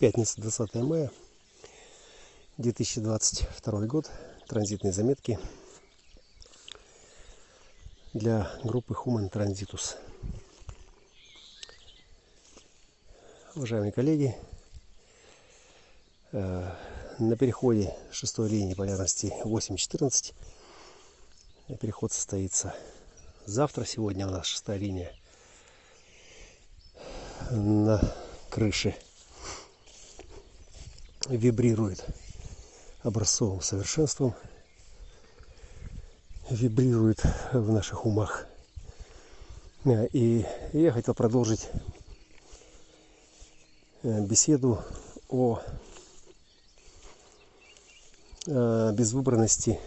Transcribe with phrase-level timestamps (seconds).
[0.00, 1.08] Пятница, 20 мая
[2.58, 4.10] 2022 год.
[4.48, 5.38] Транзитные заметки
[8.12, 9.94] для группы Human Transitus.
[13.54, 14.36] Уважаемые коллеги,
[16.32, 16.72] э,
[17.20, 20.34] на переходе шестой линии полярности 8.14
[21.80, 22.74] переход состоится
[23.46, 23.84] завтра.
[23.84, 25.14] Сегодня у нас шестая линия
[27.52, 28.00] на
[28.50, 28.96] крыше
[31.28, 32.04] вибрирует
[33.02, 34.34] образцовым совершенством,
[36.50, 38.46] вибрирует в наших умах.
[40.12, 41.68] И я хотел продолжить
[44.02, 44.82] э, беседу
[45.28, 45.60] о
[48.46, 49.78] э, безвыборности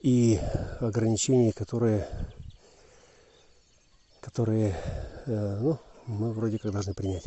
[0.00, 0.40] и
[0.80, 2.08] ограничений, которые,
[4.22, 4.74] которые
[5.26, 7.24] э, ну, мы вроде как должны принять.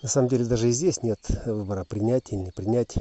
[0.00, 2.94] На самом деле даже и здесь нет выбора принять или не принять.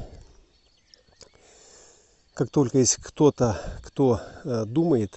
[2.33, 5.15] Как только есть кто-то, кто э, думает,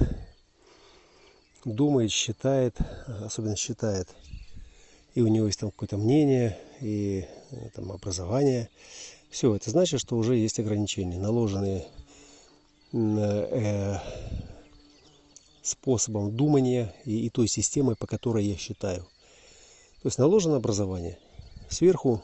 [1.65, 2.77] думает, считает,
[3.25, 4.09] особенно считает,
[5.15, 8.69] и у него есть там какое-то мнение и э, там образование,
[9.31, 11.87] все, это значит, что уже есть ограничения, наложенные
[12.93, 13.97] э,
[15.63, 19.03] способом думания и, и той системой, по которой я считаю.
[20.03, 21.19] То есть наложено образование–
[21.71, 22.21] Сверху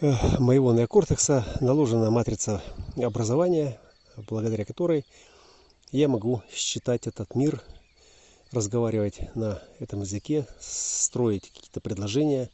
[0.00, 2.62] э, моего неокортекса наложена матрица
[2.96, 3.78] образования,
[4.16, 5.04] благодаря которой
[5.92, 7.62] я могу считать этот мир,
[8.52, 12.48] разговаривать на этом языке, строить какие-то предложения,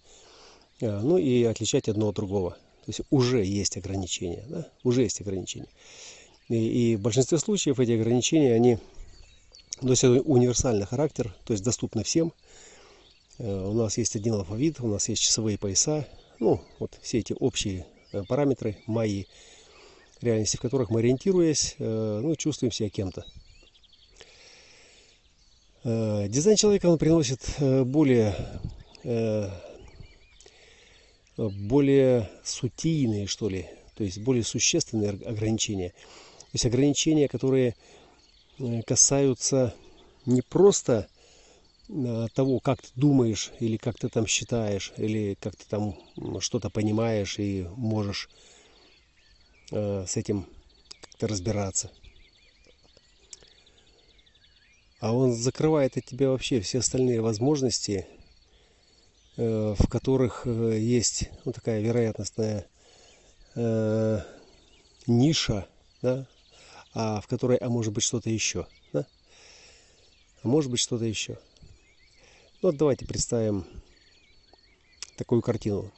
[0.81, 2.51] э, ну и отличать одно от другого.
[2.51, 4.67] То есть уже есть ограничения, да?
[4.83, 5.69] уже есть ограничения.
[6.49, 6.57] И,
[6.93, 8.79] и в большинстве случаев эти ограничения, они
[9.81, 12.33] носят универсальный характер, то есть доступны всем–
[13.43, 16.07] у нас есть один алфавит, у нас есть часовые пояса.
[16.41, 19.25] Ну, вот все эти общие э, параметры мои
[20.21, 23.25] реальности, в которых мы, ориентируясь, э, ну, чувствуем себя кем-то.
[25.83, 27.41] Дизайн человека, он приносит
[27.87, 28.37] более,
[31.39, 35.89] более сутийные, что ли, то есть более существенные ограничения.
[35.89, 37.77] То есть ограничения, которые
[38.85, 39.75] касаются
[40.27, 41.20] не просто Э,
[42.35, 45.97] того, как ты думаешь, или как ты там считаешь, или как ты там
[46.41, 48.29] что-то понимаешь и можешь
[49.73, 50.47] э, с этим
[51.01, 51.91] как-то разбираться.
[55.01, 58.07] А он закрывает от тебя вообще все остальные возможности,
[59.37, 62.67] э, в которых э, есть ну, такая вероятностная
[63.55, 64.21] э,
[65.07, 65.67] ниша,
[66.03, 66.27] да,
[66.93, 69.07] а в которой, а может быть что-то еще, да?
[70.43, 71.39] А может быть что-то еще.
[72.63, 73.65] Вот давайте представим
[75.17, 75.91] такую картину.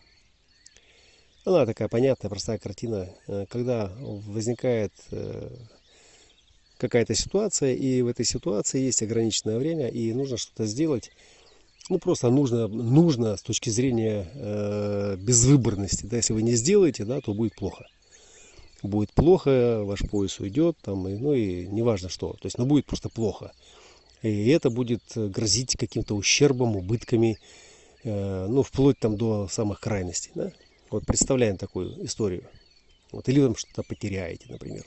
[1.44, 3.08] Она такая понятная, простая картина.
[3.26, 5.56] Э, когда возникает э,
[6.78, 11.10] какая-то ситуация, и в этой ситуации есть ограниченное время, и нужно что-то сделать.
[11.88, 16.06] Ну, просто нужно, нужно с точки зрения э, безвыборности.
[16.06, 17.88] Да, если вы не сделаете, да, то будет плохо.
[18.84, 22.34] Будет плохо, ваш пояс уйдет, там, и, ну и неважно что.
[22.34, 23.52] То есть, ну, будет просто плохо.
[24.22, 27.38] И это будет э, грозить каким-то ущербом, убытками,
[28.04, 30.30] э, ну, вплоть там до самых крайностей.
[30.34, 30.52] Да?
[30.90, 32.44] Вот представляем такую историю.
[33.10, 34.84] Вот, или вы что-то потеряете, например.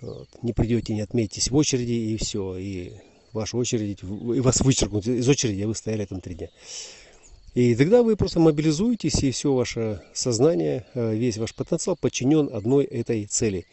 [0.00, 0.28] Вот.
[0.42, 2.56] Не придете, не отметитесь в очереди, и все.
[2.56, 2.92] И
[3.32, 6.48] ваша очередь, и вас вычеркнут из очереди, а вы стояли там три дня.
[7.54, 12.84] И тогда вы просто мобилизуетесь, и все ваше сознание, э, весь ваш потенциал подчинен одной
[12.84, 13.64] этой цели.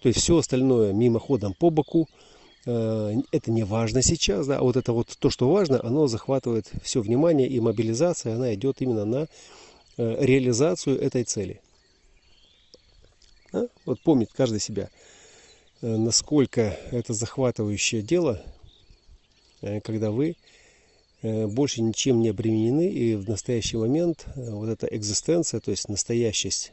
[0.00, 2.08] То есть все остальное мимоходом по боку–
[2.64, 7.00] это не важно сейчас, да, а вот это вот то, что важно, оно захватывает все
[7.00, 9.26] внимание и мобилизация, она идет именно на
[9.96, 11.60] э, реализацию этой цели.
[13.52, 13.66] Да?
[13.84, 14.90] Вот помнит каждый себя,
[15.80, 18.40] э, насколько это захватывающее дело,
[19.84, 20.36] когда вы
[21.22, 26.72] больше ничем не обременены, и в настоящий момент вот эта экзистенция, то есть настоящесть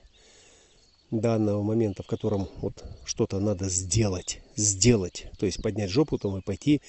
[1.11, 6.41] данного момента, в котором вот что-то надо сделать, сделать, то есть поднять жопу там и
[6.41, 6.81] пойти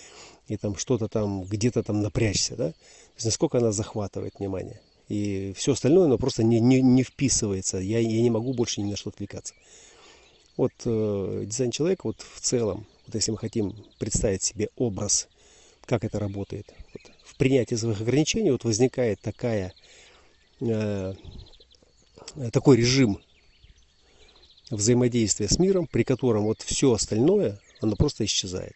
[0.49, 4.81] и там что-то там где-то там напрячься, да, то есть насколько она захватывает внимание.
[5.09, 8.91] И все остальное, оно просто не, не, не вписывается, я, я не могу больше ни
[8.91, 9.55] на что отвлекаться.
[10.57, 15.29] Вот э, дизайн человека вот в целом, вот если мы хотим представить себе образ,
[15.87, 19.73] как это работает, вот, в принятии своих ограничений вот возникает такая,
[20.61, 21.15] э,
[22.53, 23.21] такой режим
[24.71, 28.75] взаимодействия с миром, при котором вот все остальное, оно просто исчезает.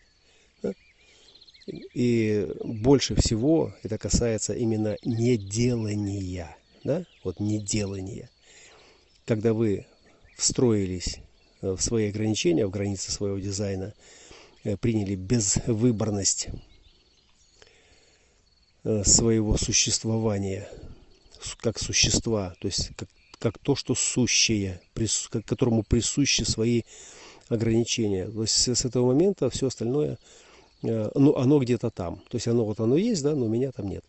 [1.94, 6.56] И больше всего это касается именно неделания.
[6.82, 7.04] Да?
[7.22, 8.28] Вот неделания.
[9.24, 9.86] Когда вы
[10.36, 11.18] встроились
[11.62, 13.94] в свои ограничения, в границы своего дизайна,
[14.64, 16.48] э, приняли безвыборность
[18.84, 20.68] э, своего существования
[21.60, 23.08] как существа, то есть как,
[23.38, 24.80] как то, что сущее,
[25.46, 26.82] которому присущи свои
[27.48, 28.26] ограничения.
[28.26, 30.18] То есть с этого момента все остальное–
[30.84, 32.16] Э, ну, оно где-то там.
[32.28, 34.04] То есть оно вот оно есть, да, но меня там нет.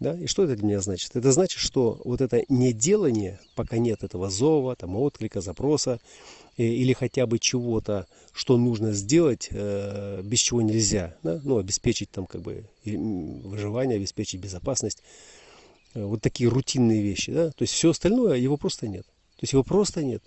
[0.00, 0.14] Да?
[0.14, 1.16] И что это для меня значит?
[1.16, 6.00] Это значит, что вот это неделание, пока нет этого зова, там, отклика, запроса,
[6.56, 11.40] э, или хотя бы чего-то, что нужно сделать, э, без чего нельзя, да?
[11.42, 15.02] ну, обеспечить там как бы выживание, обеспечить безопасность,
[15.94, 19.06] вот такие рутинные вещи, да, то есть все остальное, его просто нет.
[19.38, 20.22] То есть его просто нет.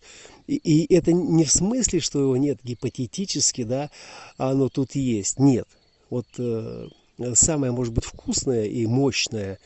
[0.47, 3.91] И, и это не в смысле, что его нет гипотетически, да,
[4.37, 5.37] оно тут есть.
[5.37, 5.67] Нет.
[6.09, 6.87] Вот э,
[7.33, 9.59] самое, может быть, вкусное и мощное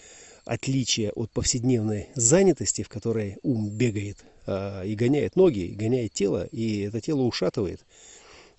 [0.45, 4.17] отличие от повседневной занятости, в которой ум бегает
[4.47, 7.81] э, и гоняет ноги, и гоняет тело, и это тело ушатывает.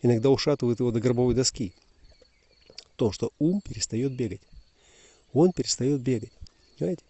[0.02, 1.72] Иногда ушатывает его до гробовой доски.
[2.96, 4.40] То, что ум перестает бегать.
[5.32, 6.32] Он перестает бегать.
[6.78, 7.02] Понимаете?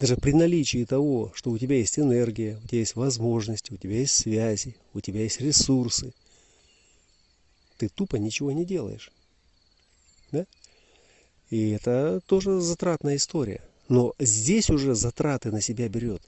[0.00, 3.98] Даже при наличии того, что у тебя есть энергия, у тебя есть возможности, у тебя
[3.98, 6.14] есть связи, у тебя есть ресурсы,
[7.76, 9.12] ты тупо ничего не делаешь.
[10.32, 10.46] Да?
[11.50, 13.62] И это тоже затратная история.
[13.90, 16.22] Но здесь уже затраты на себя берет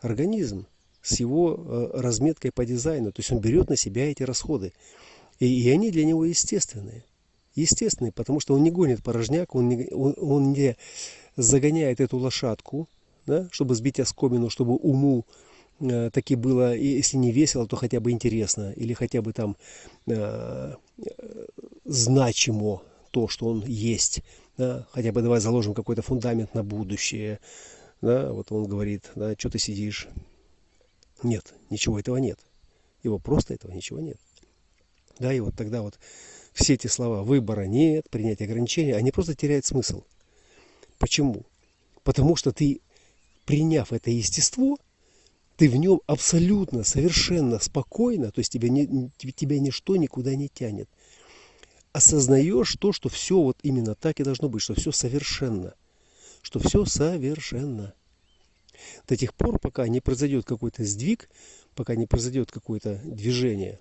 [0.00, 0.66] организм
[1.02, 3.12] с его э, разметкой по дизайну.
[3.12, 4.72] То есть он берет на себя эти расходы.
[5.38, 7.04] И, и они для него естественные.
[7.54, 10.76] Естественные, потому что он не гонит порожняк, он не, он, он не
[11.42, 12.88] загоняет эту лошадку,
[13.26, 15.24] да, чтобы сбить оскомину, чтобы уму
[15.80, 19.56] э, таки было, если не весело, то хотя бы интересно, или хотя бы там
[20.06, 20.74] э,
[21.84, 24.22] значимо то, что он есть.
[24.56, 27.40] Да, хотя бы давай заложим какой-то фундамент на будущее.
[28.02, 30.08] Да, вот он говорит, да, что ты сидишь.
[31.22, 32.38] Нет, ничего этого нет.
[33.02, 34.18] Его просто этого ничего нет.
[35.18, 35.98] Да, и вот тогда вот
[36.52, 40.02] все эти слова выбора нет, принятия ограничения, они просто теряют смысл.
[41.00, 41.46] Почему?
[42.04, 42.82] Потому что ты,
[43.46, 44.76] приняв это естество,
[45.56, 50.88] ты в нем абсолютно, совершенно спокойно, то есть тебя, не, тебя ничто никуда не тянет.
[51.92, 55.74] Осознаешь то, что все вот именно так и должно быть, что все совершенно.
[56.42, 57.94] Что все совершенно.
[59.08, 61.30] До тех пор, пока не произойдет какой-то сдвиг,
[61.74, 63.78] пока не произойдет какое-то движение.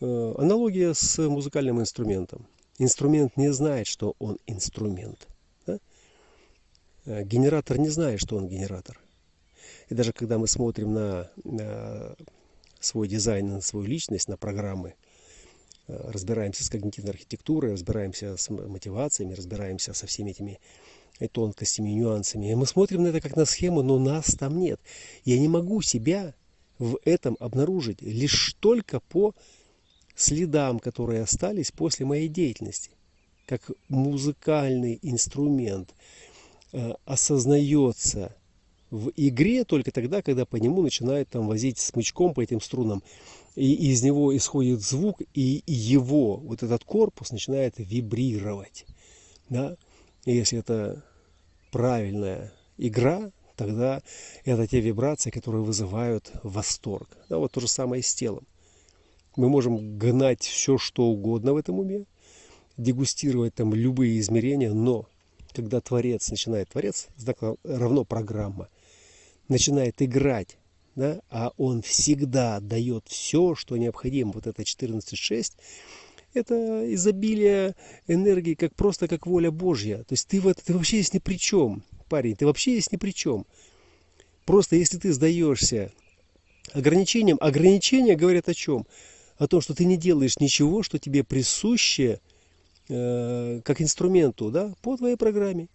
[0.00, 2.46] Э, аналогия с музыкальным инструментом.
[2.78, 5.28] Инструмент не знает, что он инструмент.
[5.66, 5.78] Да?
[7.04, 8.98] Э, генератор не знает, что он генератор.
[9.88, 12.16] И даже когда мы смотрим на, на
[12.80, 14.94] свой дизайн, на свою личность, на программы,
[15.86, 20.58] э, разбираемся с когнитивной архитектурой, разбираемся с мотивациями, разбираемся со всеми этими
[21.32, 22.50] тонкостями, нюансами.
[22.50, 24.80] И мы смотрим на это как на схему, но нас там нет.
[25.24, 26.34] Я не могу себя
[26.78, 29.34] в этом обнаружить лишь только по
[30.14, 32.90] следам, которые остались после моей деятельности,
[33.46, 35.94] как музыкальный инструмент,
[36.72, 38.34] э, осознается
[38.90, 43.02] в игре только тогда, когда по нему начинают там возить смычком по этим струнам,
[43.56, 48.84] и из него исходит звук, и его, вот этот корпус начинает вибрировать.
[49.48, 49.76] Да?
[50.26, 51.02] И если это
[51.70, 54.02] правильная игра, тогда
[54.44, 57.08] это те вибрации, которые вызывают восторг.
[57.28, 58.46] Да, вот то же самое и с телом.
[59.36, 62.04] Мы можем гнать все, что угодно в этом уме,
[62.76, 65.06] дегустировать там любые измерения, но
[65.54, 67.08] когда Творец начинает, Творец
[67.64, 68.68] равно программа,
[69.48, 70.56] начинает играть,
[70.94, 75.52] да, а он всегда дает все, что необходимо, вот это 14.6,
[76.34, 77.74] это изобилие
[78.06, 79.98] энергии, как просто как воля Божья.
[79.98, 82.92] То есть ты, в это, ты вообще есть ни при чем, парень, ты вообще есть
[82.92, 83.46] ни при чем.
[84.44, 85.92] Просто если ты сдаешься
[86.72, 88.86] ограничениям, ограничения говорят о чем?
[89.42, 92.20] О том, что ты не делаешь ничего, что тебе присуще
[92.88, 95.66] э, как инструменту, да, по твоей программе.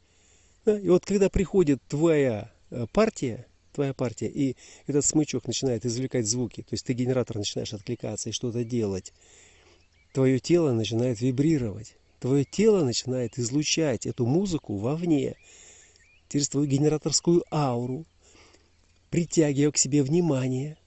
[0.64, 0.80] Да?
[0.80, 4.56] И вот когда приходит твоя э, партия, твоя партия, и
[4.88, 9.12] этот смычок начинает извлекать звуки, то есть ты генератор начинаешь откликаться и что-то делать,
[10.14, 15.36] твое тело начинает вибрировать, твое тело начинает излучать эту музыку вовне,
[16.30, 18.06] через твою генераторскую ауру,
[19.10, 20.78] притягивая к себе внимание,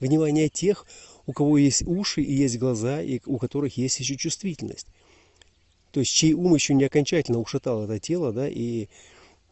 [0.00, 0.86] внимание тех,
[1.26, 4.86] у кого есть уши и есть глаза, и у которых есть еще чувствительность.
[5.92, 8.88] То есть чей ум еще не окончательно ушатал это тело, да, и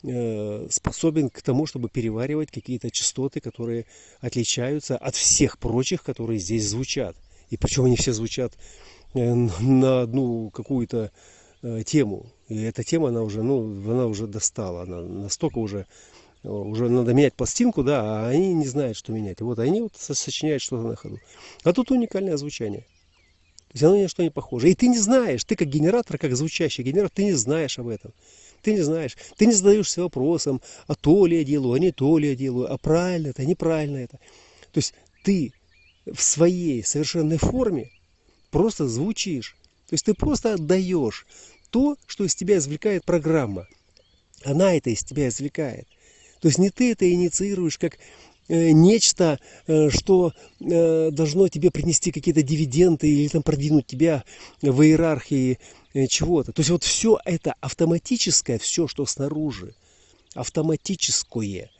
[0.04, 3.86] э, способен к тому, чтобы переваривать какие-то частоты, которые
[4.20, 7.16] отличаются от всех прочих, которые здесь звучат.
[7.50, 8.52] И причем они все звучат
[9.14, 11.10] э, на одну какую-то
[11.62, 12.26] э, тему.
[12.48, 15.86] И эта тема, она уже, ну, она уже достала, она настолько уже,
[16.48, 19.40] уже надо менять пластинку, да, а они не знают, что менять.
[19.40, 21.18] Вот они вот сочиняют что-то на ходу.
[21.64, 22.86] А тут уникальное звучание.
[23.68, 24.70] То есть оно ни на что не похоже.
[24.70, 28.12] И ты не знаешь, ты как генератор, как звучащий генератор, ты не знаешь об этом.
[28.62, 32.18] Ты не знаешь, ты не задаешься вопросом, а то ли я делаю, а не то
[32.18, 34.18] ли я делаю, а правильно это, а неправильно это.
[34.72, 35.52] То есть ты
[36.06, 37.90] в своей совершенной форме
[38.50, 39.56] просто звучишь.
[39.88, 41.26] То есть ты просто отдаешь
[41.70, 43.66] то, что из тебя извлекает программа.
[44.44, 45.86] Она это из тебя извлекает.
[46.40, 47.98] То есть не ты это инициируешь как
[48.48, 54.24] э, нечто, э, что э, должно тебе принести какие-то дивиденды или там продвинуть тебя
[54.62, 55.58] в иерархии
[56.08, 56.52] чего-то.
[56.52, 59.74] То есть вот все это автоматическое, все, что снаружи,
[60.34, 61.70] автоматическое.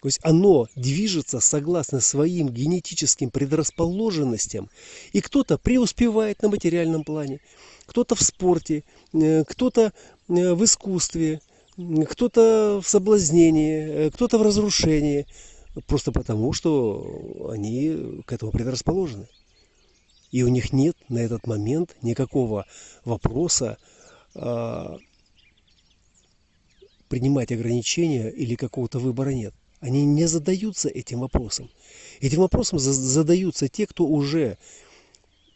[0.00, 4.70] То есть оно движется согласно своим генетическим предрасположенностям.
[5.12, 7.40] И кто-то преуспевает на материальном плане,
[7.86, 9.92] кто-то в спорте, кто-то
[10.28, 11.40] в искусстве,
[12.08, 15.26] кто-то в соблазнении, э, кто-то в разрушении.
[15.86, 19.28] Просто потому, что они к этому предрасположены.
[20.32, 22.66] И у них нет на этот момент никакого
[23.04, 23.78] вопроса
[24.34, 24.98] а,
[27.08, 29.54] принимать ограничения или какого-то выбора нет.
[29.80, 31.70] Они не задаются этим вопросом.
[32.20, 34.58] Этим вопросом задаются те, кто уже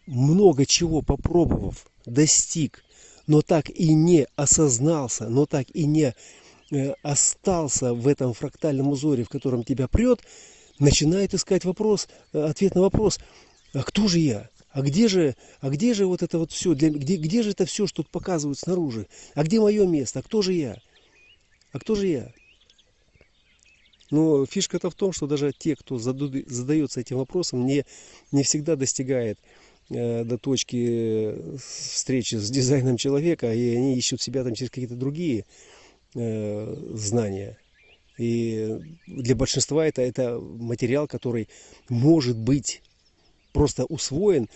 [0.07, 2.85] много чего попробовав, достиг,
[3.26, 6.14] но так и не осознался, но так и не
[6.71, 10.21] э, остался в этом фрактальном узоре, в котором тебя прет,
[10.79, 13.19] начинает искать вопрос, э, ответ на вопрос,
[13.75, 14.50] а кто же я?
[14.71, 17.67] А где же, а где же вот это вот все, для, где, где же это
[17.67, 19.07] все, что показывают снаружи?
[19.35, 20.21] А где мое место?
[20.21, 20.79] А кто же я?
[21.73, 22.33] А кто же я?
[24.11, 27.85] Но фишка-то в том, что даже те, кто задается этим вопросом, не,
[28.31, 29.38] не всегда достигает
[29.89, 35.45] до точки встречи с дизайном человека, и они ищут себя там через какие-то другие
[36.15, 37.59] э, знания.
[38.19, 41.49] И для большинства это, это материал, который
[41.89, 42.83] может быть
[43.53, 44.49] просто усвоен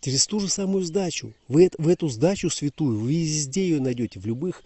[0.00, 1.32] через ту же самую сдачу.
[1.48, 4.62] Вы в эту сдачу святую, вы везде ее найдете, в любых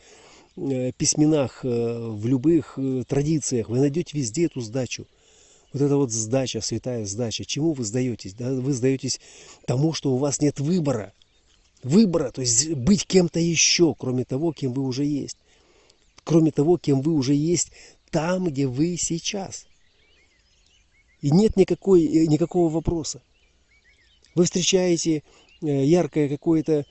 [0.57, 5.07] Э, письменах, э, в любых э, традициях, вы найдете везде эту сдачу.
[5.73, 7.45] Вот это вот сдача, святая сдача.
[7.45, 8.35] Чему вы сдаетесь?
[8.35, 8.53] Да?
[8.53, 9.21] Вы сдаетесь
[9.67, 11.13] тому, что у вас нет выбора.
[11.83, 15.39] Выбора, то есть быть кем-то еще, кроме того, кем вы уже есть.
[16.25, 17.73] Кроме того, кем вы уже есть
[18.11, 19.67] там, где вы сейчас.
[21.23, 23.23] И нет никакой, никакого вопроса.
[24.35, 25.23] Вы встречаете
[25.63, 26.85] яркое какое-то Э,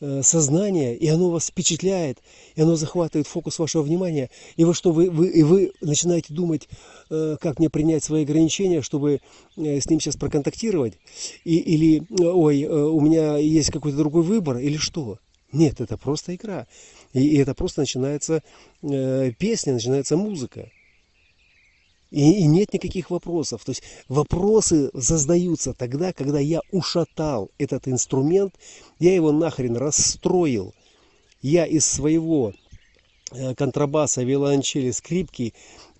[0.00, 2.18] сознание, и оно вас впечатляет,
[2.54, 6.68] и оно захватывает фокус вашего внимания, и вы что, вы, вы, и вы начинаете думать,
[7.10, 9.20] э, как мне принять свои ограничения, чтобы
[9.56, 10.94] э, с ним сейчас проконтактировать,
[11.44, 15.18] и, или, ой, у меня есть какой-то другой выбор, или что?
[15.52, 16.66] Нет, это просто игра.
[17.12, 18.42] И, и это просто начинается
[18.82, 20.70] э, песня, начинается музыка.
[22.16, 23.62] И, и нет никаких вопросов.
[23.62, 28.54] То есть вопросы создаются тогда, когда я ушатал этот инструмент,
[28.98, 30.72] я его нахрен расстроил.
[31.42, 32.54] Я из своего
[33.32, 35.52] э, контрабаса, виолончели, скрипки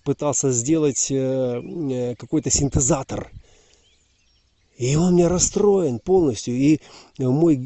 [0.04, 3.30] пытался сделать э, э, какой-то синтезатор.
[4.78, 6.54] И он мне расстроен полностью.
[6.54, 6.80] И
[7.18, 7.58] мой,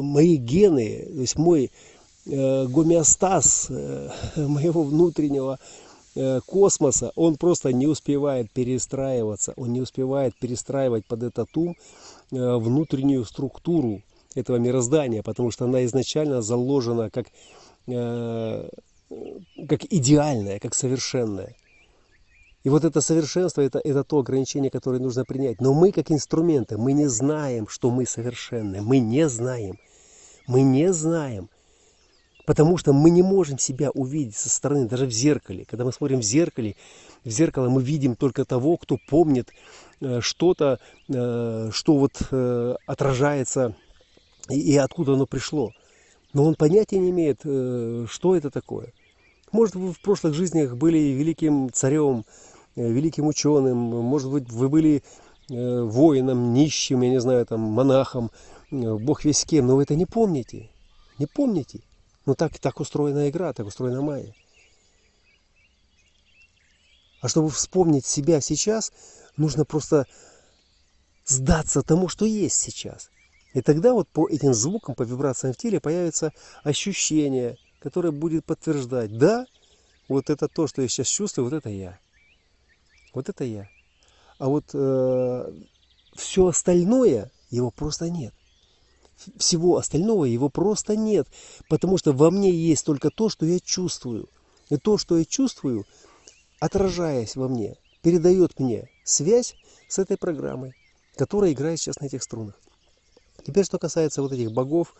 [0.00, 1.72] мои гены, то есть мой
[2.24, 3.68] гомеостаз
[4.36, 5.58] моего внутреннего
[6.46, 11.74] космоса, он просто не успевает перестраиваться, он не успевает перестраивать под этот ум
[12.32, 14.02] э, внутреннюю структуру
[14.34, 17.26] этого мироздания, потому что она изначально заложена как,
[17.86, 18.68] э,
[19.68, 21.54] как идеальная, как совершенная.
[22.64, 25.60] И вот это совершенство, это, это то ограничение, которое нужно принять.
[25.60, 28.82] Но мы, как инструменты, мы не знаем, что мы совершенны.
[28.82, 29.78] Мы не знаем.
[30.48, 31.48] Мы не знаем.
[32.46, 35.64] Потому что мы не можем себя увидеть со стороны, даже в зеркале.
[35.64, 36.76] Когда мы смотрим в зеркале,
[37.24, 39.50] в зеркало мы видим только того, кто помнит
[40.00, 43.74] э, что-то, э, что вот э, отражается
[44.48, 45.72] и откуда оно пришло.
[46.32, 48.92] Но он понятия не имеет, что это такое.
[49.50, 52.24] Может, вы в прошлых жизнях были великим царем,
[52.76, 55.02] великим ученым, может быть, вы были
[55.48, 58.30] воином, нищим, я не знаю, там, монахом,
[58.70, 60.68] бог весь кем, но вы это не помните.
[61.18, 61.80] Не помните.
[62.26, 64.34] Ну так, так устроена игра, так устроена майя.
[67.20, 68.92] А чтобы вспомнить себя сейчас,
[69.36, 70.06] нужно просто
[71.24, 73.10] сдаться тому, что есть сейчас.
[73.54, 79.16] И тогда вот по этим звукам, по вибрациям в теле появится ощущение, которое будет подтверждать,
[79.16, 79.46] да,
[80.08, 81.98] вот это то, что я сейчас чувствую, вот это я.
[83.14, 83.68] Вот это я.
[84.38, 85.52] А вот э,
[86.14, 88.34] все остальное, его просто нет.
[89.36, 91.28] Всего остального его просто нет.
[91.68, 94.28] Потому что во мне есть только то, что я чувствую.
[94.68, 95.86] И то, что я чувствую,
[96.60, 99.54] отражаясь во мне, передает мне связь
[99.88, 100.74] с этой программой,
[101.16, 102.54] которая играет сейчас на этих струнах.
[103.44, 104.94] Теперь, что касается вот этих богов,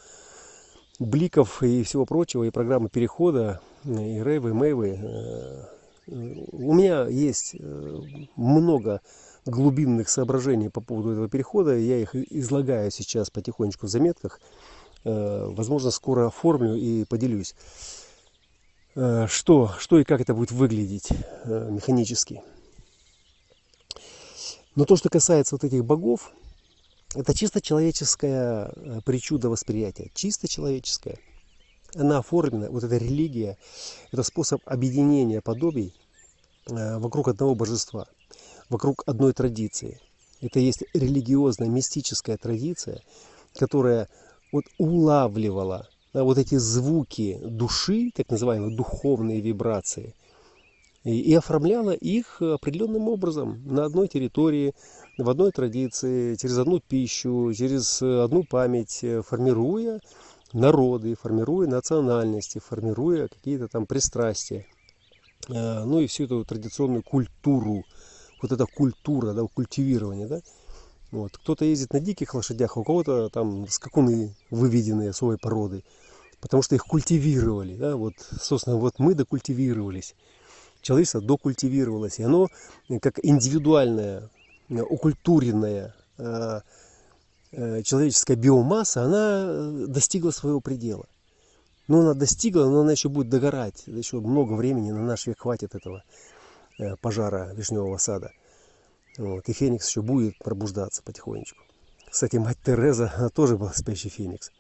[0.99, 5.65] бликов и всего прочего, и программы перехода, и рейвы, и мейвы, э,
[6.07, 8.01] у меня есть э,
[8.37, 9.01] много
[9.47, 11.77] глубинных соображений по поводу этого перехода.
[11.77, 14.41] Я их излагаю сейчас потихонечку в заметках.
[15.05, 17.55] Э, возможно, скоро оформлю и поделюсь.
[19.27, 21.11] Что, что и как это будет выглядеть
[21.45, 22.41] механически.
[24.77, 26.33] Но то, что касается вот этих богов,
[27.15, 31.19] это чисто человеческая э, причуда восприятия, чисто человеческая.
[31.95, 33.57] Она оформлена, вот эта религия,
[34.13, 35.95] это способ объединения подобий
[36.69, 38.07] э, вокруг одного божества,
[38.69, 40.01] вокруг одной традиции.
[40.41, 43.01] Это есть религиозная, мистическая традиция,
[43.55, 44.09] которая
[44.53, 50.15] вот улавливала вот эти звуки души, так называемые духовные вибрации,
[51.05, 54.75] и, и оформляла их определенным образом на одной территории,
[55.19, 60.01] в одной традиции, через одну пищу, через одну память, формируя
[60.53, 64.67] народы, формируя национальности, формируя какие-то там пристрастия.
[65.49, 67.85] Э, ну и всю эту традиционную культуру,
[68.41, 70.41] вот эта культура, да, культивирование, да.
[71.11, 71.37] Вот.
[71.37, 75.85] Кто-то ездит на диких лошадях, а у кого-то там скакуны выведенные особой породы,
[76.41, 80.15] потому что их культивировали, да, вот, собственно, вот мы докультивировались,
[80.83, 82.49] человечество докультивировалось, и оно
[83.01, 84.31] как индивидуальное
[84.69, 86.61] Э, укультуренная э,
[87.53, 91.07] э, человеческая биомасса, она достигла своего предела.
[91.89, 93.85] Но она достигла, но она еще будет догорать.
[93.87, 96.03] Еще много времени на наш век хватит этого
[97.01, 98.33] пожара вишневого сада.
[99.19, 99.49] Вот.
[99.49, 101.63] И Феникс еще будет пробуждаться потихонечку.
[102.11, 104.51] Кстати, мать Тереза, она тоже была спящий Феникс.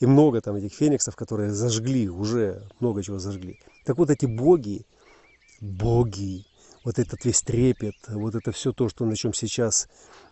[0.00, 3.60] И много там этих фениксов, которые зажгли, уже много чего зажгли.
[3.84, 4.84] Так вот эти боги,
[5.60, 6.44] боги,
[6.82, 9.88] вот этот весь трепет, вот это все то, что на чем сейчас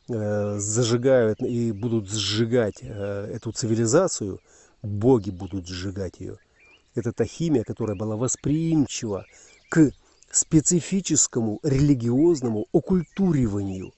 [0.09, 4.41] э, зажигают и будут сжигать э, эту цивилизацию,
[4.83, 6.39] боги будут сжигать ее.
[6.97, 9.25] Это та химия, которая была восприимчива
[9.69, 9.93] к
[10.31, 13.93] специфическому религиозному оккультуриванию,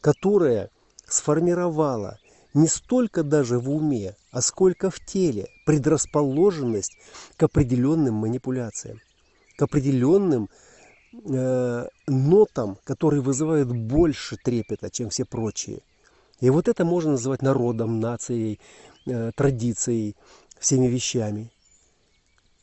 [0.00, 0.70] которая
[1.06, 2.18] сформировала
[2.54, 6.96] не столько даже в уме, а сколько в теле предрасположенность
[7.36, 9.00] к определенным манипуляциям,
[9.56, 10.48] к определенным
[11.12, 15.80] э, нотам, которые вызывают больше трепета, чем все прочие.
[16.40, 18.60] И вот это можно называть народом, нацией,
[19.06, 20.16] э, традицией,
[20.58, 21.50] всеми вещами.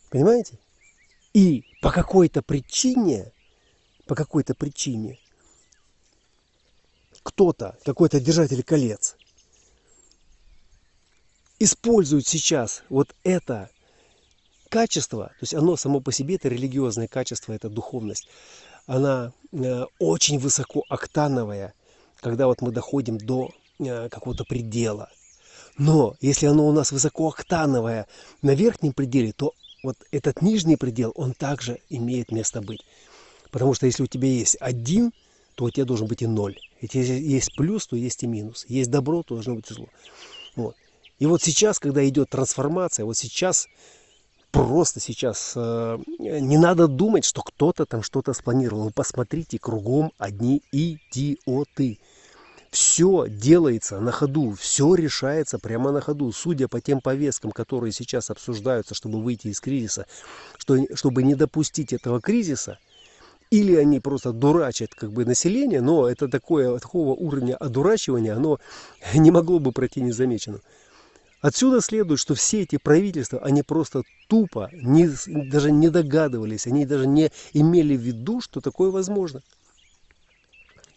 [0.09, 0.57] Понимаете?
[1.33, 3.31] И по какой-то причине,
[4.05, 5.19] по какой-то причине,
[7.23, 9.15] кто-то, какой-то держатель колец,
[11.59, 13.69] использует сейчас вот это
[14.69, 18.27] качество, то есть оно само по себе, это религиозное качество, это духовность,
[18.87, 21.73] она э, очень высокооктановая,
[22.19, 25.09] когда вот мы доходим до э, какого-то предела.
[25.77, 28.07] Но если оно у нас высокооктановое
[28.41, 32.81] на верхнем пределе, то вот этот нижний предел, он также имеет место быть.
[33.51, 35.11] Потому что если у тебя есть один,
[35.55, 36.57] то у тебя должен быть и ноль.
[36.81, 38.65] Если есть плюс, то есть и минус.
[38.67, 39.87] Есть добро, то должно быть и зло.
[40.55, 40.75] Вот.
[41.19, 43.67] И вот сейчас, когда идет трансформация, вот сейчас
[44.51, 48.85] просто сейчас э, не надо думать, что кто-то там что-то спланировал.
[48.85, 51.99] Вы посмотрите, кругом одни идиоты.
[52.71, 56.31] Все делается на ходу, все решается прямо на ходу.
[56.31, 60.05] Судя по тем повесткам, которые сейчас обсуждаются, чтобы выйти из кризиса,
[60.57, 62.79] что, чтобы не допустить этого кризиса,
[63.49, 68.57] или они просто дурачат как бы население, но это такое, такого уровня одурачивания, оно
[69.13, 70.61] не могло бы пройти незамеченным.
[71.41, 77.05] Отсюда следует, что все эти правительства, они просто тупо, не, даже не догадывались, они даже
[77.05, 79.41] не имели в виду, что такое возможно.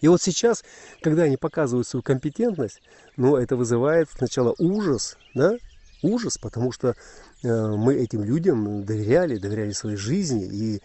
[0.04, 0.62] И вот сейчас,
[1.00, 2.82] когда они показывают свою компетентность,
[3.16, 5.54] ну, это вызывает сначала ужас, да,
[6.02, 6.94] ужас, потому что э,
[7.42, 10.82] мы этим людям доверяли, доверяли своей жизни, и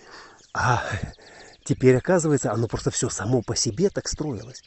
[0.53, 0.81] а,
[1.65, 4.63] теперь оказывается, оно просто все само по себе так строилось.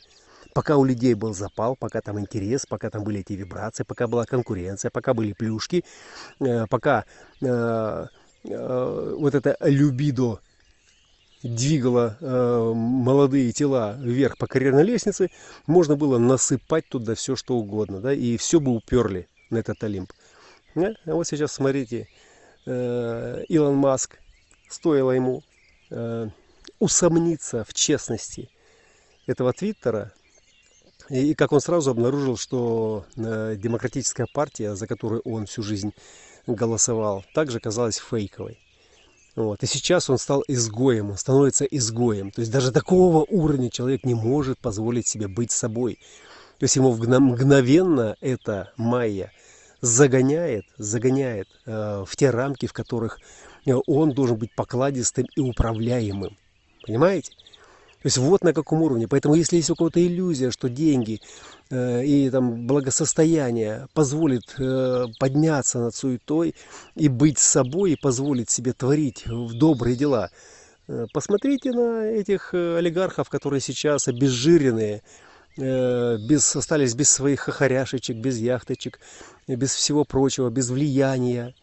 [0.52, 4.26] Пока у людей был запал, пока там интерес, пока там были эти вибрации, пока была
[4.26, 5.82] конкуренция, пока были плюшки,
[6.40, 7.06] э, пока
[7.40, 8.06] э,
[8.44, 10.40] э, вот это любидо
[11.42, 12.16] двигало
[12.74, 15.30] молодые тела вверх по карьерной лестнице,
[15.66, 20.12] можно было насыпать туда все, что угодно, да, и все бы уперли на этот Олимп.
[20.74, 22.08] А вот сейчас смотрите,
[22.66, 24.18] Илон Маск,
[24.70, 25.42] стоило ему
[26.78, 28.48] усомниться в честности
[29.26, 30.12] этого твиттера,
[31.08, 35.92] И как он сразу обнаружил, что э, демократическая партия, за которую он всю жизнь
[36.46, 38.58] голосовал, также казалась фейковой.
[39.34, 39.62] Вот.
[39.62, 42.30] И сейчас он стал изгоем, он становится изгоем.
[42.30, 45.98] То есть даже такого уровня человек не может позволить себе быть собой.
[46.58, 49.32] То есть ему мгновенно это майя
[49.80, 53.18] загоняет, загоняет э, в те рамки, в которых
[53.66, 56.36] э, он должен быть покладистым и управляемым.
[56.86, 57.32] Понимаете?
[58.02, 59.06] То есть вот на каком уровне.
[59.06, 61.20] Поэтому если есть у кого-то иллюзия, что деньги
[61.70, 66.56] э, и там благосостояние позволит э, подняться над суетой
[66.96, 70.30] и быть собой, и позволит себе творить добрые дела,
[70.88, 75.02] э, посмотрите на этих э, олигархов, которые сейчас обезжиренные,
[75.56, 78.98] э, без, остались без своих хохоряшечек, без яхточек,
[79.46, 81.54] без всего прочего, без влияния,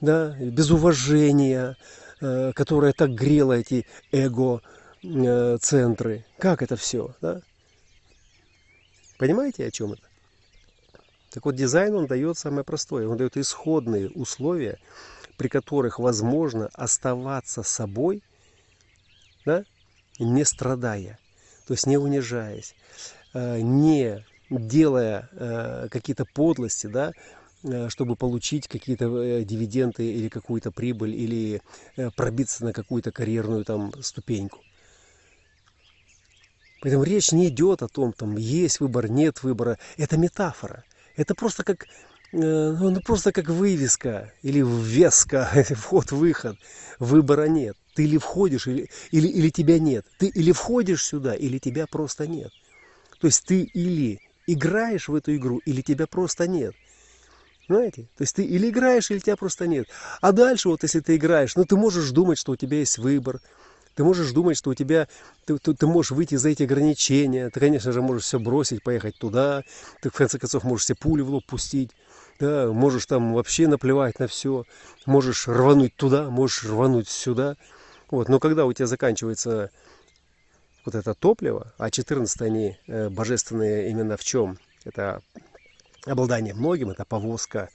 [0.00, 1.76] да, без уважения,
[2.22, 4.62] э, которое так грело эти эго
[5.04, 6.24] Э, центры.
[6.38, 7.40] Как это все, да?
[9.18, 10.02] Понимаете, о чем это?
[11.30, 13.08] Так вот, дизайн он дает самое простое.
[13.08, 14.78] Он дает исходные условия,
[15.36, 18.22] при которых возможно оставаться собой,
[19.44, 19.64] да,
[20.18, 21.18] не страдая,
[21.66, 22.76] то есть не унижаясь,
[23.32, 27.12] э, не делая э, какие-то подлости, да,
[27.88, 29.06] чтобы получить какие-то
[29.44, 31.62] дивиденды или какую-то прибыль, или
[32.16, 34.64] пробиться на какую-то карьерную там ступеньку.
[36.82, 39.78] Поэтому речь не идет о том, там есть выбор, нет выбора.
[39.96, 40.84] Это метафора.
[41.14, 41.86] Это просто как, э,
[42.32, 46.58] ну, просто как вывеска или ввеска, вход-выход.
[46.98, 47.76] Выбора нет.
[47.94, 50.04] Ты или входишь, или, или, или тебя нет.
[50.18, 52.52] Ты или входишь сюда, или тебя просто нет.
[53.20, 54.18] То есть ты или
[54.48, 56.74] играешь в эту игру, или тебя просто нет.
[57.68, 58.08] Знаете?
[58.16, 59.86] То есть ты или играешь, или тебя просто нет.
[60.20, 63.40] А дальше вот если ты играешь, ну ты можешь думать, что у тебя есть выбор,
[63.94, 65.08] ты можешь думать, что у тебя,
[65.44, 69.16] ты, ты, ты можешь выйти за эти ограничения, ты, конечно же, можешь все бросить, поехать
[69.18, 69.62] туда,
[70.00, 71.90] ты, в конце концов, можешь себе пули в лоб пустить,
[72.40, 74.64] да, можешь там вообще наплевать на все,
[75.06, 77.56] можешь рвануть туда, можешь рвануть сюда.
[78.10, 78.28] Вот.
[78.28, 79.70] Но когда у тебя заканчивается
[80.84, 84.58] вот это топливо, а 14 они э, божественные именно в чем?
[84.84, 85.22] Это
[86.04, 87.68] обладание многим, это повозка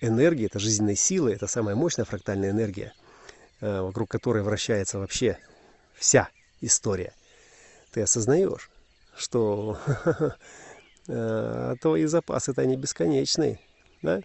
[0.00, 2.92] энергии, это жизненной силы, это самая мощная фрактальная энергия–
[3.82, 5.38] вокруг которой вращается вообще
[5.94, 6.28] вся
[6.60, 7.12] история,
[7.92, 8.70] ты осознаешь,
[9.16, 9.78] что
[11.08, 13.60] э, твои запасы-то они бесконечные,
[14.02, 14.20] да?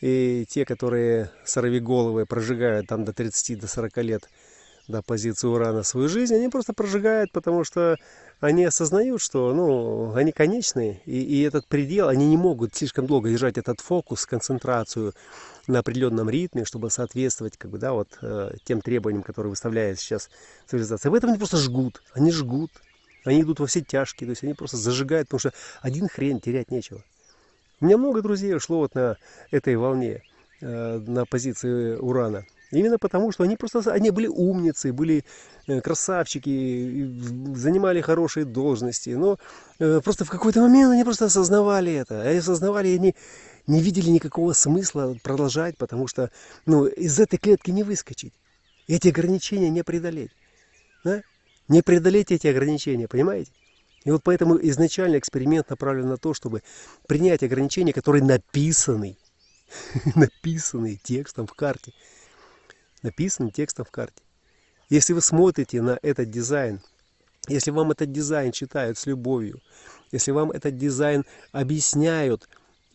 [0.00, 4.28] И те, которые сорвиголовые прожигают там до 30 до 40 лет
[4.88, 7.96] до позиции урана свою жизнь, они просто прожигают, потому что
[8.40, 13.30] они осознают, что ну, они конечные, и, и этот предел, они не могут слишком долго
[13.30, 15.14] держать этот фокус, концентрацию
[15.66, 20.30] на определенном ритме, чтобы соответствовать как бы, да, вот, э, тем требованиям, которые выставляет сейчас
[20.66, 21.10] цивилизация.
[21.10, 22.70] В этом они просто жгут, они жгут,
[23.24, 26.70] они идут во все тяжкие, то есть они просто зажигают, потому что один хрен терять
[26.70, 27.02] нечего.
[27.80, 29.16] У меня много друзей ушло вот на
[29.50, 30.22] этой волне,
[30.60, 32.44] э, на позиции урана.
[32.70, 35.24] Именно потому, что они просто они были умницы, были
[35.66, 37.08] э, красавчики,
[37.54, 39.10] занимали хорошие должности.
[39.10, 39.38] Но
[39.78, 42.22] просто в какой-то момент они просто осознавали это.
[42.22, 43.14] Они осознавали, они
[43.66, 46.30] не видели никакого смысла продолжать, потому что
[46.66, 48.32] ну, из этой клетки не выскочить.
[48.86, 50.30] Эти ограничения не преодолеть.
[51.04, 51.22] Да?
[51.68, 53.50] Не преодолеть эти ограничения, понимаете?
[54.04, 56.62] И вот поэтому изначально эксперимент направлен на то, чтобы
[57.06, 59.16] принять ограничения, которые написаны,
[60.14, 61.94] написаны текстом в карте
[63.04, 64.22] написанным текстом в карте.
[64.88, 66.80] Если вы смотрите на этот дизайн,
[67.46, 69.60] если вам этот дизайн читают с любовью,
[70.10, 72.48] если вам этот дизайн объясняют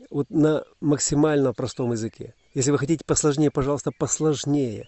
[0.09, 4.87] вот на максимально простом языке, если вы хотите посложнее, пожалуйста, посложнее.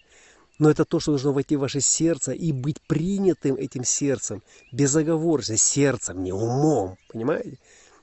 [0.60, 5.57] Но это то, что должно войти в ваше сердце и быть принятым этим сердцем, безоговорочно,
[5.57, 7.57] сердцем, не умом, понимаете?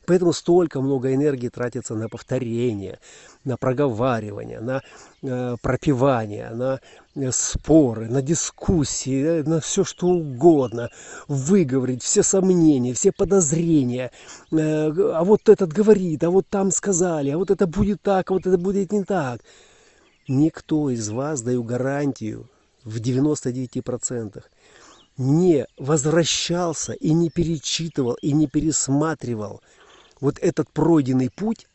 [0.06, 2.98] Поэтому столько много энергии тратится на повторение,
[3.44, 4.82] на проговаривание, на
[5.22, 6.80] э, пропивание, на
[7.14, 10.90] э, споры, на дискуссии, э, на все что угодно,
[11.26, 14.10] выговорить все сомнения, все подозрения.
[14.52, 18.46] А вот этот говорит, а вот там сказали, а вот это будет так, а вот
[18.46, 19.40] это будет не так.
[20.28, 22.48] Никто из вас, даю гарантию,
[22.84, 24.42] в 99%,
[25.16, 29.60] не возвращался и не перечитывал и не пересматривал–
[30.20, 31.66] вот этот пройденный путь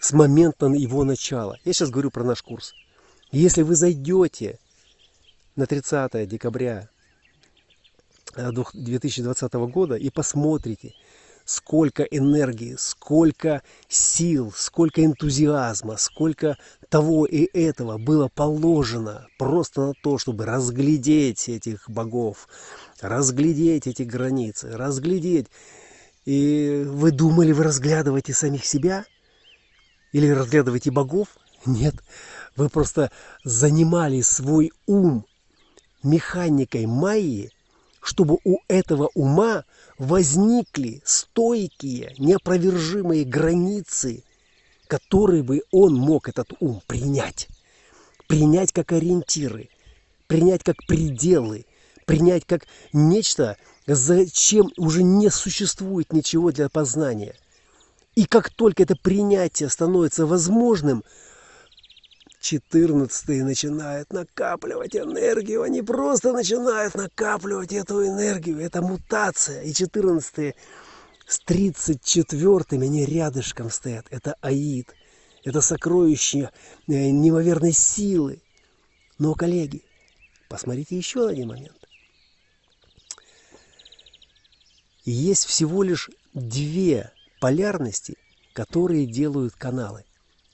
[0.00, 1.58] с момента его начала.
[1.64, 2.74] Я сейчас говорю про наш курс.
[3.30, 4.58] Если вы зайдете
[5.54, 6.88] на 30 декабря
[8.34, 10.94] 2020 э, года и посмотрите,
[11.44, 16.56] сколько энергии, сколько сил, сколько энтузиазма, сколько
[16.88, 22.48] того и этого было положено просто на то, чтобы разглядеть этих богов,
[23.00, 25.48] разглядеть эти границы, разглядеть
[26.24, 29.04] И вы думали, вы разглядываете самих себя?
[30.12, 31.28] Или разглядываете богов?
[31.66, 31.94] Нет,
[32.56, 33.10] вы просто
[33.44, 35.26] занимали свой ум
[36.02, 37.50] механикой Майи,
[38.00, 39.64] чтобы у этого ума
[39.98, 44.24] возникли стойкие, неопровержимые границы,
[44.86, 47.48] которые бы он мог, этот ум, принять.
[48.26, 49.68] Принять как ориентиры,
[50.26, 51.66] принять как пределы,
[52.06, 57.34] принять как нечто, зачем уже не существует ничего для познания.
[58.14, 61.04] И как только это принятие становится возможным–
[62.40, 65.62] четырнадцатые начинают накапливать энергию.
[65.62, 68.58] Они просто начинают накапливать эту энергию.
[68.60, 69.62] Это мутация.
[69.62, 70.54] И четырнадцатые
[71.26, 74.06] с тридцать четвертыми они рядышком стоят.
[74.10, 74.94] Это аид.
[75.44, 76.50] Это сокровище
[76.88, 78.42] э, неимоверной силы.
[79.18, 79.84] Но, коллеги,
[80.48, 81.76] посмотрите еще один момент.
[85.04, 88.16] Есть всего лишь две полярности,
[88.52, 90.04] которые делают каналы.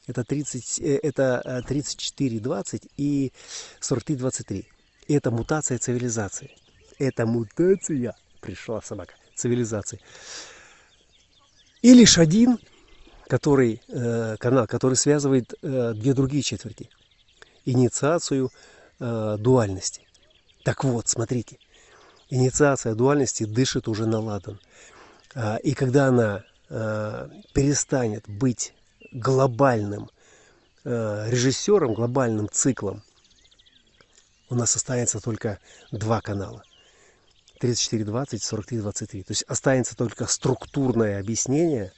[0.06, 3.32] Это, 30, э, это 34.20 э, и
[3.80, 4.64] 43.23.
[5.08, 6.50] Это мутация цивилизации.
[6.98, 10.00] Это мутация, пришла собака, цивилизации.
[11.82, 12.58] И лишь один
[13.28, 16.90] который, э, канал, который связывает две другие четверти.
[17.64, 18.50] Инициацию
[19.00, 20.06] дуальности.
[20.62, 21.58] Так вот, смотрите.
[22.30, 24.58] Инициация дуальности дышит уже на ладан.
[25.34, 28.74] Э, и когда она э, перестанет быть
[29.12, 30.10] глобальным
[30.84, 33.02] э, режиссером, глобальным циклом,
[34.48, 35.58] у нас останется только
[35.90, 36.62] два канала.
[37.60, 39.22] 34.20, 43.23.
[39.24, 41.92] То есть останется только структурное объяснение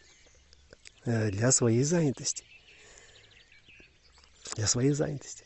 [1.04, 2.44] э, для своей занятости.
[4.56, 5.44] Для своей занятости.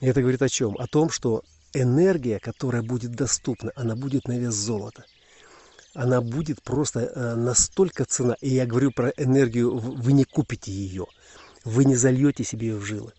[0.00, 0.76] И это говорит о чем?
[0.78, 5.04] О том, что энергия, которая будет доступна, она будет на вес золота–
[5.94, 8.36] она будет просто э, настолько цена.
[8.40, 11.06] И я говорю про энергию, вы не купите ее,
[11.64, 13.12] вы не зальете себе ее в жилы.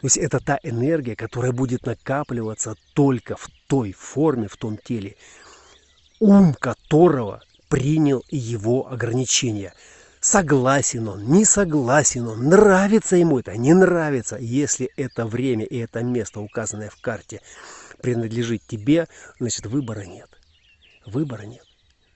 [0.00, 5.16] То есть это та энергия, которая будет накапливаться только в той форме, в том теле,
[6.18, 9.74] ум которого принял его ограничения.
[10.20, 14.36] Согласен он, не согласен он, нравится ему это, не нравится.
[14.36, 17.40] Если это время и это место, указанное в карте,
[18.02, 20.28] принадлежит тебе, значит выбора нет.
[21.06, 21.69] Выбора нет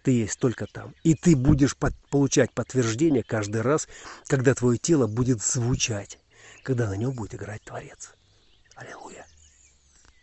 [0.04, 0.94] ты есть только там.
[1.02, 3.88] И ты будешь под, получать подтверждение каждый раз,
[4.28, 6.18] когда твое тело будет звучать,
[6.62, 8.10] когда на нем будет играть Творец.
[8.76, 9.23] Аллилуйя.